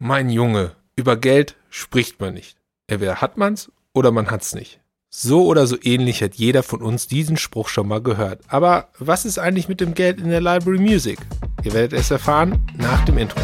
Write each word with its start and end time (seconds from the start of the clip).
Mein 0.00 0.30
Junge, 0.30 0.76
über 0.94 1.16
Geld 1.16 1.56
spricht 1.70 2.20
man 2.20 2.34
nicht. 2.34 2.56
Entweder 2.86 3.20
hat 3.20 3.36
man's 3.36 3.72
oder 3.92 4.12
man 4.12 4.30
hat's 4.30 4.54
nicht. 4.54 4.78
So 5.10 5.44
oder 5.44 5.66
so 5.66 5.76
ähnlich 5.82 6.22
hat 6.22 6.36
jeder 6.36 6.62
von 6.62 6.82
uns 6.82 7.08
diesen 7.08 7.36
Spruch 7.36 7.68
schon 7.68 7.88
mal 7.88 8.00
gehört. 8.00 8.42
Aber 8.46 8.90
was 9.00 9.24
ist 9.24 9.40
eigentlich 9.40 9.66
mit 9.66 9.80
dem 9.80 9.94
Geld 9.94 10.20
in 10.20 10.28
der 10.28 10.40
Library 10.40 10.78
Music? 10.78 11.18
Ihr 11.64 11.72
werdet 11.72 11.98
es 11.98 12.12
erfahren 12.12 12.64
nach 12.76 13.04
dem 13.06 13.18
Intro. 13.18 13.40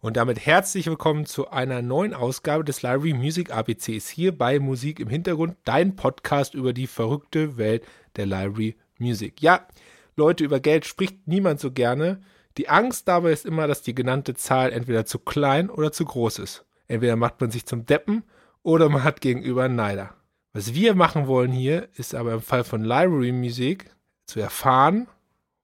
Und 0.00 0.16
damit 0.16 0.46
herzlich 0.46 0.86
willkommen 0.86 1.26
zu 1.26 1.50
einer 1.50 1.82
neuen 1.82 2.14
Ausgabe 2.14 2.62
des 2.62 2.82
Library 2.82 3.14
Music 3.14 3.52
ABCs 3.52 4.08
hier 4.08 4.36
bei 4.36 4.60
Musik 4.60 5.00
im 5.00 5.08
Hintergrund, 5.08 5.56
dein 5.64 5.96
Podcast 5.96 6.54
über 6.54 6.72
die 6.72 6.86
verrückte 6.86 7.56
Welt 7.56 7.84
der 8.14 8.26
Library 8.26 8.76
Music. 8.98 9.42
Ja, 9.42 9.66
Leute, 10.14 10.44
über 10.44 10.60
Geld 10.60 10.86
spricht 10.86 11.26
niemand 11.26 11.58
so 11.58 11.72
gerne. 11.72 12.20
Die 12.58 12.68
Angst 12.68 13.08
dabei 13.08 13.32
ist 13.32 13.44
immer, 13.44 13.66
dass 13.66 13.82
die 13.82 13.94
genannte 13.94 14.34
Zahl 14.34 14.72
entweder 14.72 15.04
zu 15.04 15.18
klein 15.18 15.68
oder 15.68 15.90
zu 15.90 16.04
groß 16.04 16.38
ist. 16.38 16.64
Entweder 16.86 17.16
macht 17.16 17.40
man 17.40 17.50
sich 17.50 17.66
zum 17.66 17.84
Deppen 17.84 18.22
oder 18.62 18.88
man 18.88 19.02
hat 19.02 19.20
gegenüber 19.20 19.64
einen 19.64 19.74
Neider. 19.74 20.14
Was 20.52 20.74
wir 20.74 20.94
machen 20.94 21.26
wollen 21.26 21.50
hier, 21.50 21.88
ist 21.96 22.14
aber 22.14 22.34
im 22.34 22.40
Fall 22.40 22.62
von 22.62 22.84
Library 22.84 23.32
Music 23.32 23.90
zu 24.26 24.38
erfahren, 24.38 25.08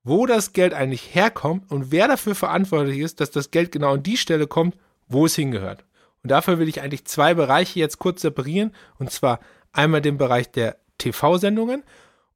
wo 0.04 0.26
das 0.26 0.52
Geld 0.52 0.74
eigentlich 0.74 1.14
herkommt 1.14 1.70
und 1.70 1.90
wer 1.90 2.06
dafür 2.06 2.34
verantwortlich 2.34 2.98
ist, 2.98 3.20
dass 3.20 3.30
das 3.30 3.50
Geld 3.50 3.72
genau 3.72 3.94
an 3.94 4.02
die 4.02 4.18
Stelle 4.18 4.46
kommt, 4.46 4.76
wo 5.08 5.26
es 5.26 5.34
hingehört. 5.34 5.84
Und 6.22 6.30
dafür 6.30 6.58
will 6.58 6.68
ich 6.68 6.80
eigentlich 6.80 7.06
zwei 7.06 7.34
Bereiche 7.34 7.80
jetzt 7.80 7.98
kurz 7.98 8.20
separieren, 8.20 8.72
und 8.98 9.10
zwar 9.10 9.40
einmal 9.72 10.00
den 10.00 10.18
Bereich 10.18 10.50
der 10.50 10.76
TV-Sendungen 10.98 11.82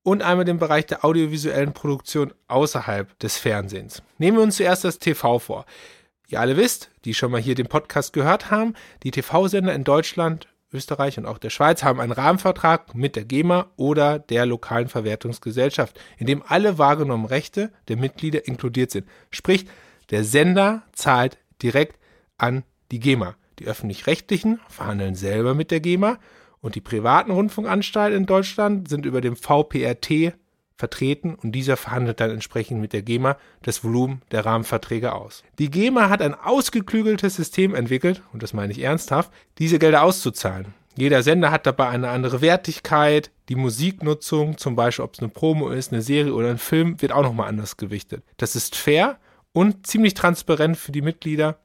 und 0.02 0.22
einmal 0.22 0.44
den 0.44 0.58
Bereich 0.58 0.86
der 0.86 1.04
audiovisuellen 1.04 1.72
Produktion 1.72 2.32
außerhalb 2.48 3.18
des 3.18 3.36
Fernsehens. 3.36 4.02
Nehmen 4.16 4.38
wir 4.38 4.44
uns 4.44 4.56
zuerst 4.56 4.84
das 4.84 4.98
TV 4.98 5.38
vor. 5.38 5.64
Ihr 6.28 6.40
alle 6.40 6.56
wisst, 6.56 6.90
die 7.04 7.14
schon 7.14 7.30
mal 7.30 7.40
hier 7.40 7.54
den 7.54 7.68
Podcast 7.68 8.12
gehört 8.12 8.50
haben, 8.50 8.74
die 9.02 9.10
TV-Sender 9.10 9.74
in 9.74 9.84
Deutschland 9.84 10.48
Österreich 10.72 11.18
und 11.18 11.26
auch 11.26 11.38
der 11.38 11.50
Schweiz 11.50 11.82
haben 11.82 12.00
einen 12.00 12.12
Rahmenvertrag 12.12 12.94
mit 12.94 13.16
der 13.16 13.24
GEMA 13.24 13.70
oder 13.76 14.18
der 14.18 14.44
lokalen 14.44 14.88
Verwertungsgesellschaft, 14.88 15.98
in 16.18 16.26
dem 16.26 16.42
alle 16.46 16.78
wahrgenommenen 16.78 17.28
Rechte 17.28 17.72
der 17.88 17.96
Mitglieder 17.96 18.46
inkludiert 18.46 18.90
sind. 18.90 19.06
Sprich, 19.30 19.66
der 20.10 20.24
Sender 20.24 20.82
zahlt 20.92 21.38
direkt 21.62 21.98
an 22.36 22.64
die 22.90 23.00
GEMA. 23.00 23.34
Die 23.58 23.66
öffentlich-rechtlichen 23.66 24.60
verhandeln 24.68 25.14
selber 25.14 25.54
mit 25.54 25.70
der 25.70 25.80
GEMA 25.80 26.18
und 26.60 26.74
die 26.74 26.80
privaten 26.80 27.30
Rundfunkanstalten 27.30 28.18
in 28.18 28.26
Deutschland 28.26 28.88
sind 28.88 29.06
über 29.06 29.20
dem 29.20 29.36
VPRT 29.36 30.34
vertreten 30.78 31.34
und 31.34 31.52
dieser 31.52 31.76
verhandelt 31.76 32.20
dann 32.20 32.30
entsprechend 32.30 32.80
mit 32.80 32.92
der 32.92 33.02
GEMA 33.02 33.36
das 33.62 33.82
Volumen 33.82 34.22
der 34.30 34.46
Rahmenverträge 34.46 35.12
aus. 35.12 35.42
Die 35.58 35.70
GEMA 35.70 36.08
hat 36.08 36.22
ein 36.22 36.34
ausgeklügeltes 36.34 37.34
System 37.34 37.74
entwickelt, 37.74 38.22
und 38.32 38.42
das 38.42 38.54
meine 38.54 38.72
ich 38.72 38.80
ernsthaft, 38.80 39.32
diese 39.58 39.80
Gelder 39.80 40.04
auszuzahlen. 40.04 40.72
Jeder 40.96 41.22
Sender 41.22 41.50
hat 41.50 41.66
dabei 41.66 41.88
eine 41.88 42.10
andere 42.10 42.40
Wertigkeit. 42.40 43.30
Die 43.48 43.56
Musiknutzung, 43.56 44.56
zum 44.56 44.76
Beispiel 44.76 45.04
ob 45.04 45.14
es 45.14 45.20
eine 45.20 45.28
Promo 45.28 45.68
ist, 45.68 45.92
eine 45.92 46.02
Serie 46.02 46.32
oder 46.32 46.50
ein 46.50 46.58
Film, 46.58 47.00
wird 47.02 47.12
auch 47.12 47.22
nochmal 47.22 47.48
anders 47.48 47.76
gewichtet. 47.76 48.22
Das 48.36 48.56
ist 48.56 48.76
fair 48.76 49.18
und 49.52 49.86
ziemlich 49.86 50.14
transparent 50.14 50.76
für 50.76 50.92
die 50.92 51.02
Mitglieder, 51.02 51.58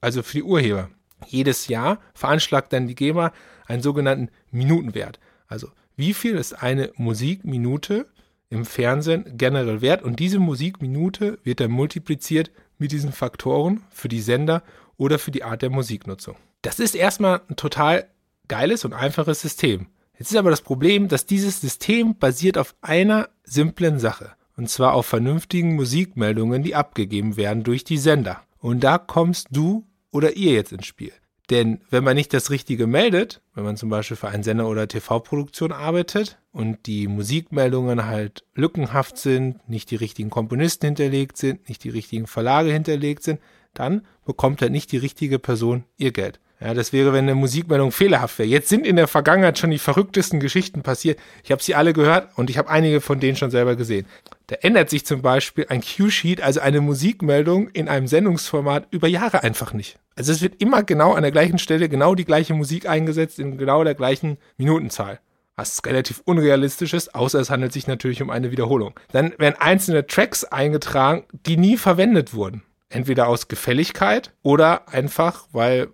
also 0.00 0.22
für 0.22 0.38
die 0.38 0.42
Urheber. 0.42 0.88
Jedes 1.26 1.68
Jahr 1.68 1.98
veranschlagt 2.14 2.72
dann 2.72 2.86
die 2.86 2.94
GEMA 2.94 3.32
einen 3.66 3.82
sogenannten 3.82 4.28
Minutenwert. 4.50 5.18
Also 5.46 5.68
wie 5.96 6.14
viel 6.14 6.34
ist 6.34 6.54
eine 6.54 6.92
Musikminute 6.96 8.06
im 8.54 8.64
Fernsehen 8.64 9.36
generell 9.36 9.80
wert 9.80 10.02
und 10.02 10.20
diese 10.20 10.38
Musikminute 10.38 11.38
wird 11.42 11.60
dann 11.60 11.70
multipliziert 11.70 12.50
mit 12.78 12.92
diesen 12.92 13.12
Faktoren 13.12 13.82
für 13.90 14.08
die 14.08 14.20
Sender 14.20 14.62
oder 14.96 15.18
für 15.18 15.30
die 15.30 15.44
Art 15.44 15.62
der 15.62 15.70
Musiknutzung. 15.70 16.36
Das 16.62 16.78
ist 16.78 16.94
erstmal 16.94 17.42
ein 17.48 17.56
total 17.56 18.08
geiles 18.48 18.84
und 18.84 18.92
einfaches 18.92 19.40
System. 19.40 19.88
Jetzt 20.18 20.30
ist 20.30 20.36
aber 20.36 20.50
das 20.50 20.62
Problem, 20.62 21.08
dass 21.08 21.26
dieses 21.26 21.60
System 21.60 22.16
basiert 22.16 22.56
auf 22.56 22.74
einer 22.80 23.28
simplen 23.42 23.98
Sache. 23.98 24.32
Und 24.56 24.70
zwar 24.70 24.94
auf 24.94 25.06
vernünftigen 25.06 25.74
Musikmeldungen, 25.74 26.62
die 26.62 26.76
abgegeben 26.76 27.36
werden 27.36 27.64
durch 27.64 27.82
die 27.82 27.98
Sender. 27.98 28.42
Und 28.58 28.84
da 28.84 28.98
kommst 28.98 29.48
du 29.50 29.84
oder 30.12 30.36
ihr 30.36 30.52
jetzt 30.52 30.72
ins 30.72 30.86
Spiel. 30.86 31.12
Denn 31.50 31.80
wenn 31.90 32.04
man 32.04 32.16
nicht 32.16 32.32
das 32.32 32.50
Richtige 32.50 32.86
meldet, 32.86 33.42
wenn 33.54 33.64
man 33.64 33.76
zum 33.76 33.90
Beispiel 33.90 34.16
für 34.16 34.28
einen 34.28 34.42
Sender 34.42 34.66
oder 34.66 34.88
TV-Produktion 34.88 35.72
arbeitet 35.72 36.38
und 36.52 36.86
die 36.86 37.06
Musikmeldungen 37.06 38.06
halt 38.06 38.44
lückenhaft 38.54 39.18
sind, 39.18 39.68
nicht 39.68 39.90
die 39.90 39.96
richtigen 39.96 40.30
Komponisten 40.30 40.86
hinterlegt 40.86 41.36
sind, 41.36 41.68
nicht 41.68 41.84
die 41.84 41.90
richtigen 41.90 42.26
Verlage 42.26 42.72
hinterlegt 42.72 43.22
sind, 43.22 43.40
dann 43.74 44.06
bekommt 44.24 44.62
halt 44.62 44.72
nicht 44.72 44.90
die 44.92 44.96
richtige 44.96 45.38
Person 45.38 45.84
ihr 45.98 46.12
Geld. 46.12 46.40
Ja, 46.60 46.72
das 46.72 46.92
wäre, 46.92 47.12
wenn 47.12 47.24
eine 47.24 47.34
Musikmeldung 47.34 47.90
fehlerhaft 47.92 48.38
wäre. 48.38 48.48
Jetzt 48.48 48.68
sind 48.68 48.86
in 48.86 48.96
der 48.96 49.08
Vergangenheit 49.08 49.58
schon 49.58 49.70
die 49.70 49.78
verrücktesten 49.78 50.40
Geschichten 50.40 50.82
passiert. 50.82 51.18
Ich 51.42 51.50
habe 51.50 51.62
sie 51.62 51.74
alle 51.74 51.92
gehört 51.92 52.28
und 52.36 52.48
ich 52.48 52.58
habe 52.58 52.70
einige 52.70 53.00
von 53.00 53.20
denen 53.20 53.36
schon 53.36 53.50
selber 53.50 53.76
gesehen. 53.76 54.06
Da 54.46 54.56
ändert 54.56 54.88
sich 54.88 55.04
zum 55.04 55.20
Beispiel 55.20 55.66
ein 55.68 55.80
Cue-Sheet, 55.80 56.42
also 56.42 56.60
eine 56.60 56.80
Musikmeldung 56.80 57.68
in 57.68 57.88
einem 57.88 58.06
Sendungsformat 58.06 58.86
über 58.90 59.08
Jahre 59.08 59.42
einfach 59.42 59.72
nicht. 59.72 59.98
Also 60.16 60.32
es 60.32 60.42
wird 60.42 60.60
immer 60.60 60.82
genau 60.82 61.14
an 61.14 61.22
der 61.22 61.32
gleichen 61.32 61.58
Stelle 61.58 61.88
genau 61.88 62.14
die 62.14 62.24
gleiche 62.24 62.54
Musik 62.54 62.88
eingesetzt 62.88 63.38
in 63.38 63.58
genau 63.58 63.82
der 63.84 63.94
gleichen 63.94 64.38
Minutenzahl. 64.56 65.20
Was 65.56 65.80
relativ 65.86 66.20
unrealistisch 66.24 66.94
ist, 66.94 67.14
außer 67.14 67.40
es 67.40 67.50
handelt 67.50 67.72
sich 67.72 67.86
natürlich 67.86 68.22
um 68.22 68.30
eine 68.30 68.50
Wiederholung. 68.50 68.98
Dann 69.12 69.34
werden 69.38 69.56
einzelne 69.58 70.06
Tracks 70.06 70.44
eingetragen, 70.44 71.24
die 71.46 71.56
nie 71.56 71.76
verwendet 71.76 72.34
wurden. 72.34 72.62
Entweder 72.88 73.28
aus 73.28 73.48
Gefälligkeit 73.48 74.32
oder 74.42 74.88
einfach, 74.88 75.46
weil 75.52 75.88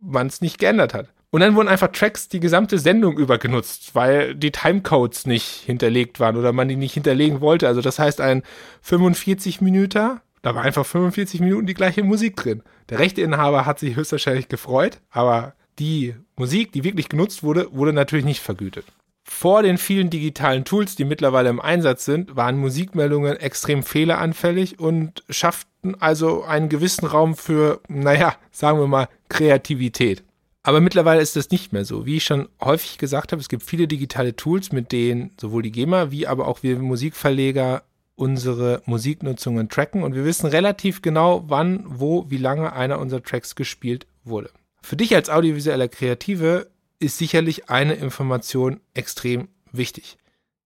man 0.00 0.26
es 0.26 0.40
nicht 0.40 0.58
geändert 0.58 0.94
hat. 0.94 1.08
Und 1.30 1.40
dann 1.40 1.54
wurden 1.54 1.68
einfach 1.68 1.88
Tracks 1.88 2.28
die 2.28 2.40
gesamte 2.40 2.78
Sendung 2.78 3.18
über 3.18 3.38
genutzt, 3.38 3.94
weil 3.94 4.34
die 4.34 4.52
Timecodes 4.52 5.26
nicht 5.26 5.44
hinterlegt 5.66 6.20
waren 6.20 6.36
oder 6.36 6.52
man 6.52 6.68
die 6.68 6.76
nicht 6.76 6.94
hinterlegen 6.94 7.40
wollte. 7.40 7.66
Also 7.66 7.82
das 7.82 7.98
heißt, 7.98 8.20
ein 8.20 8.42
45 8.82 9.60
Minuten, 9.60 10.20
da 10.42 10.54
war 10.54 10.62
einfach 10.62 10.86
45 10.86 11.40
Minuten 11.40 11.66
die 11.66 11.74
gleiche 11.74 12.04
Musik 12.04 12.36
drin. 12.36 12.62
Der 12.88 13.00
Rechteinhaber 13.00 13.66
hat 13.66 13.78
sich 13.80 13.96
höchstwahrscheinlich 13.96 14.48
gefreut, 14.48 14.98
aber 15.10 15.54
die 15.78 16.14
Musik, 16.36 16.72
die 16.72 16.84
wirklich 16.84 17.08
genutzt 17.08 17.42
wurde, 17.42 17.68
wurde 17.72 17.92
natürlich 17.92 18.24
nicht 18.24 18.40
vergütet. 18.40 18.86
Vor 19.28 19.64
den 19.64 19.76
vielen 19.76 20.08
digitalen 20.08 20.64
Tools, 20.64 20.94
die 20.94 21.04
mittlerweile 21.04 21.48
im 21.48 21.60
Einsatz 21.60 22.04
sind, 22.04 22.36
waren 22.36 22.56
Musikmeldungen 22.58 23.36
extrem 23.36 23.82
fehleranfällig 23.82 24.78
und 24.78 25.24
schafften 25.28 26.00
also 26.00 26.44
einen 26.44 26.68
gewissen 26.68 27.06
Raum 27.06 27.34
für, 27.34 27.80
naja, 27.88 28.36
sagen 28.52 28.78
wir 28.78 28.86
mal, 28.86 29.08
Kreativität. 29.28 30.22
Aber 30.62 30.80
mittlerweile 30.80 31.20
ist 31.20 31.34
das 31.34 31.50
nicht 31.50 31.72
mehr 31.72 31.84
so. 31.84 32.06
Wie 32.06 32.16
ich 32.16 32.24
schon 32.24 32.48
häufig 32.62 32.98
gesagt 32.98 33.32
habe, 33.32 33.42
es 33.42 33.48
gibt 33.48 33.64
viele 33.64 33.88
digitale 33.88 34.36
Tools, 34.36 34.70
mit 34.70 34.92
denen 34.92 35.32
sowohl 35.40 35.62
die 35.62 35.72
GEMA 35.72 36.12
wie 36.12 36.28
aber 36.28 36.46
auch 36.46 36.62
wir 36.62 36.78
Musikverleger 36.78 37.82
unsere 38.14 38.80
Musiknutzungen 38.86 39.68
tracken 39.68 40.04
und 40.04 40.14
wir 40.14 40.24
wissen 40.24 40.46
relativ 40.46 41.02
genau, 41.02 41.44
wann, 41.48 41.84
wo, 41.86 42.30
wie 42.30 42.38
lange 42.38 42.72
einer 42.72 43.00
unserer 43.00 43.22
Tracks 43.22 43.56
gespielt 43.56 44.06
wurde. 44.24 44.50
Für 44.82 44.96
dich 44.96 45.14
als 45.14 45.28
audiovisueller 45.28 45.88
Kreative 45.88 46.68
ist 46.98 47.18
sicherlich 47.18 47.68
eine 47.68 47.94
Information 47.94 48.80
extrem 48.94 49.48
wichtig. 49.72 50.16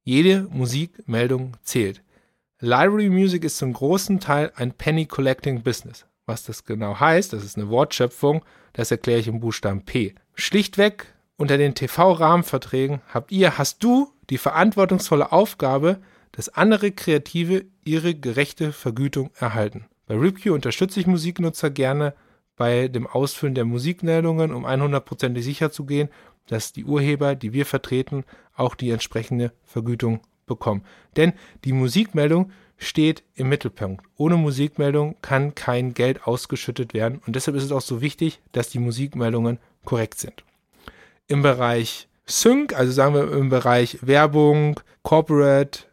Jede 0.03 0.49
Musikmeldung 0.51 1.57
zählt. 1.63 2.03
Library 2.61 3.09
Music 3.09 3.45
ist 3.45 3.59
zum 3.59 3.73
großen 3.73 4.21
Teil 4.21 4.53
ein 4.55 4.73
Penny 4.73 5.07
Collecting 5.07 5.63
Business. 5.63 6.07
Was 6.27 6.45
das 6.45 6.65
genau 6.65 7.01
heißt, 7.01 7.33
das 7.33 7.45
ist 7.45 7.57
eine 7.57 7.69
Wortschöpfung, 7.69 8.45
das 8.73 8.91
erkläre 8.91 9.21
ich 9.21 9.29
im 9.29 9.41
Buchstaben 9.41 9.85
P. 9.85 10.15
Schlichtweg 10.35 11.07
unter 11.37 11.57
den 11.57 11.75
TV-Rahmenverträgen 11.75 13.01
habt 13.09 13.33
ihr, 13.33 13.57
hast 13.57 13.83
du 13.83 14.13
die 14.29 14.37
verantwortungsvolle 14.37 15.33
Aufgabe, 15.33 15.99
dass 16.33 16.51
andere 16.51 16.93
Kreative 16.93 17.65
ihre 17.83 18.15
gerechte 18.15 18.73
Vergütung 18.73 19.31
erhalten. 19.39 19.87
Bei 20.07 20.17
RipQ 20.17 20.51
unterstütze 20.51 21.01
ich 21.01 21.07
Musiknutzer 21.07 21.71
gerne 21.71 22.15
bei 22.61 22.89
dem 22.89 23.07
Ausfüllen 23.07 23.55
der 23.55 23.65
Musikmeldungen, 23.65 24.53
um 24.53 24.67
100% 24.67 25.41
sicher 25.41 25.73
zu 25.73 25.87
gehen, 25.87 26.11
dass 26.47 26.75
die 26.75 26.85
Urheber, 26.85 27.35
die 27.35 27.55
wir 27.55 27.65
vertreten, 27.65 28.25
auch 28.55 28.75
die 28.75 28.91
entsprechende 28.91 29.55
Vergütung 29.65 30.21
bekommen. 30.45 30.85
Denn 31.17 31.33
die 31.65 31.73
Musikmeldung 31.73 32.53
steht 32.77 33.23
im 33.35 33.49
Mittelpunkt. 33.49 34.05
Ohne 34.19 34.37
Musikmeldung 34.37 35.17
kann 35.23 35.55
kein 35.55 35.95
Geld 35.95 36.27
ausgeschüttet 36.27 36.93
werden 36.93 37.23
und 37.27 37.35
deshalb 37.35 37.57
ist 37.57 37.65
es 37.65 37.73
auch 37.73 37.81
so 37.81 38.03
wichtig, 38.03 38.43
dass 38.53 38.69
die 38.69 38.79
Musikmeldungen 38.79 39.59
korrekt 39.87 40.19
sind. 40.19 40.45
Im 41.29 41.41
Bereich 41.41 42.09
Sync, 42.27 42.75
also 42.75 42.93
sagen 42.93 43.15
wir 43.15 43.33
im 43.33 43.49
Bereich 43.49 44.07
Werbung, 44.07 44.79
Corporate, 45.03 45.85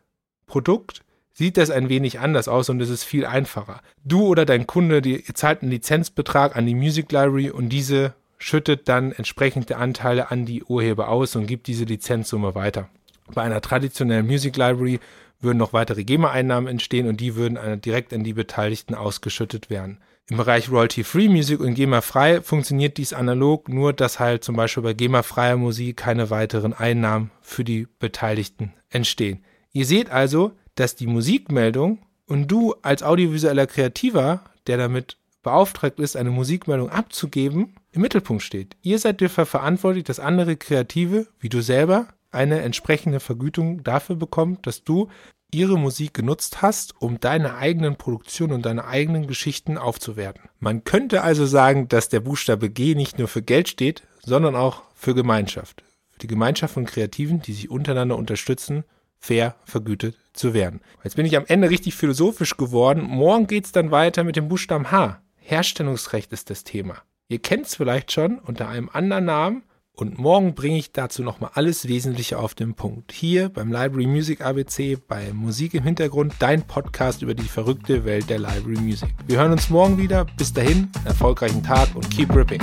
Produkt, 0.47 1.05
sieht 1.37 1.57
das 1.57 1.69
ein 1.69 1.87
wenig 1.87 2.19
anders 2.19 2.47
aus 2.47 2.67
und 2.69 2.81
es 2.81 2.89
ist 2.89 3.03
viel 3.03 3.23
einfacher. 3.23 3.81
Du 4.03 4.25
oder 4.25 4.43
dein 4.43 4.65
Kunde, 4.65 5.03
die, 5.03 5.21
ihr 5.21 5.35
zahlt 5.35 5.61
einen 5.61 5.69
Lizenzbetrag 5.69 6.55
an 6.55 6.65
die 6.65 6.73
Music 6.73 7.11
Library 7.11 7.51
und 7.51 7.69
diese 7.69 8.15
schüttet 8.39 8.89
dann 8.89 9.11
entsprechende 9.11 9.77
Anteile 9.77 10.31
an 10.31 10.45
die 10.45 10.63
Urheber 10.63 11.09
aus 11.09 11.35
und 11.35 11.45
gibt 11.45 11.67
diese 11.67 11.85
Lizenzsumme 11.85 12.55
weiter. 12.55 12.89
Bei 13.35 13.43
einer 13.43 13.61
traditionellen 13.61 14.25
Music 14.25 14.57
Library 14.57 14.99
würden 15.39 15.59
noch 15.59 15.73
weitere 15.73 16.03
GEMA-Einnahmen 16.03 16.67
entstehen 16.67 17.07
und 17.07 17.21
die 17.21 17.35
würden 17.35 17.81
direkt 17.81 18.13
an 18.13 18.23
die 18.23 18.33
Beteiligten 18.33 18.95
ausgeschüttet 18.95 19.69
werden. 19.69 19.99
Im 20.29 20.37
Bereich 20.37 20.71
Royalty-Free 20.71 21.29
Music 21.29 21.59
und 21.59 21.75
GEMA-frei 21.75 22.41
funktioniert 22.41 22.97
dies 22.97 23.13
analog, 23.13 23.69
nur 23.69 23.93
dass 23.93 24.19
halt 24.19 24.43
zum 24.43 24.55
Beispiel 24.55 24.81
bei 24.81 24.93
GEMA-freier 24.93 25.57
Musik 25.57 25.97
keine 25.97 26.31
weiteren 26.31 26.73
Einnahmen 26.73 27.29
für 27.41 27.63
die 27.63 27.87
Beteiligten 27.99 28.73
entstehen. 28.89 29.43
Ihr 29.71 29.85
seht 29.85 30.09
also, 30.09 30.53
dass 30.77 30.95
die 30.95 31.07
Musikmeldung 31.07 31.99
und 32.25 32.47
du 32.47 32.75
als 32.81 33.03
audiovisueller 33.03 33.67
Kreativer, 33.67 34.41
der 34.67 34.77
damit 34.77 35.17
beauftragt 35.43 35.99
ist, 35.99 36.15
eine 36.15 36.31
Musikmeldung 36.31 36.89
abzugeben, 36.89 37.75
im 37.91 38.01
Mittelpunkt 38.01 38.43
steht. 38.43 38.75
Ihr 38.81 38.99
seid 38.99 39.21
dafür 39.21 39.45
verantwortlich, 39.45 40.03
dass 40.03 40.19
andere 40.19 40.57
Kreative, 40.57 41.27
wie 41.39 41.49
du 41.49 41.61
selber, 41.61 42.07
eine 42.31 42.61
entsprechende 42.61 43.19
Vergütung 43.19 43.83
dafür 43.83 44.15
bekommt, 44.15 44.67
dass 44.67 44.83
du 44.83 45.07
ihre 45.53 45.79
Musik 45.79 46.13
genutzt 46.13 46.61
hast, 46.61 47.01
um 47.01 47.19
deine 47.19 47.55
eigenen 47.55 47.95
Produktionen 47.95 48.53
und 48.53 48.65
deine 48.65 48.85
eigenen 48.85 49.27
Geschichten 49.27 49.77
aufzuwerten. 49.77 50.49
Man 50.59 50.83
könnte 50.83 51.23
also 51.23 51.45
sagen, 51.45 51.87
dass 51.87 52.09
der 52.09 52.19
Buchstabe 52.19 52.69
G 52.69 52.95
nicht 52.95 53.17
nur 53.17 53.29
für 53.29 53.41
Geld 53.41 53.69
steht, 53.69 54.03
sondern 54.21 54.55
auch 54.55 54.83
für 54.93 55.15
Gemeinschaft. 55.15 55.83
Für 56.11 56.19
die 56.19 56.27
Gemeinschaft 56.27 56.73
von 56.73 56.85
Kreativen, 56.85 57.41
die 57.41 57.53
sich 57.53 57.69
untereinander 57.69 58.17
unterstützen, 58.17 58.83
fair 59.19 59.55
vergütet 59.65 60.17
zu 60.33 60.53
werden. 60.53 60.81
Jetzt 61.03 61.15
bin 61.15 61.25
ich 61.25 61.35
am 61.37 61.45
Ende 61.47 61.69
richtig 61.69 61.95
philosophisch 61.95 62.57
geworden. 62.57 63.01
Morgen 63.01 63.47
geht 63.47 63.65
es 63.65 63.71
dann 63.71 63.91
weiter 63.91 64.23
mit 64.23 64.35
dem 64.35 64.47
Buchstaben 64.47 64.91
H. 64.91 65.21
Herstellungsrecht 65.35 66.31
ist 66.33 66.49
das 66.49 66.63
Thema. 66.63 66.97
Ihr 67.29 67.39
kennt 67.39 67.65
es 67.65 67.75
vielleicht 67.75 68.11
schon 68.11 68.39
unter 68.39 68.67
einem 68.67 68.89
anderen 68.91 69.25
Namen, 69.25 69.63
und 69.99 70.19
morgen 70.19 70.53
bringe 70.53 70.77
ich 70.77 70.91
dazu 70.91 71.23
nochmal 71.23 71.49
alles 71.55 71.87
Wesentliche 71.87 72.37
auf 72.37 72.53
den 72.53 72.75
Punkt. 72.75 73.11
Hier 73.11 73.49
beim 73.49 73.71
Library 73.71 74.05
Music 74.05 74.41
ABC, 74.41 74.95
bei 74.95 75.33
Musik 75.33 75.73
im 75.73 75.83
Hintergrund, 75.83 76.35
dein 76.37 76.61
Podcast 76.61 77.23
über 77.23 77.33
die 77.33 77.47
verrückte 77.47 78.05
Welt 78.05 78.29
der 78.29 78.37
Library 78.37 78.79
Music. 78.79 79.09
Wir 79.25 79.39
hören 79.39 79.53
uns 79.53 79.71
morgen 79.71 79.97
wieder. 79.97 80.27
Bis 80.37 80.53
dahin, 80.53 80.91
einen 80.97 81.07
erfolgreichen 81.07 81.63
Tag 81.63 81.95
und 81.95 82.11
keep 82.11 82.35
ripping. 82.35 82.61